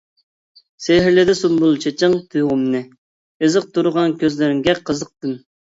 سېھىرلىدى 0.85 1.35
سۇمبۇل 1.41 1.77
چېچىڭ 1.85 2.17
تۇيغۇمنى، 2.33 2.83
ئېزىقتۇرغان 2.89 4.21
كۆزلىرىڭگە 4.25 4.79
قىزىقتىم. 4.91 5.43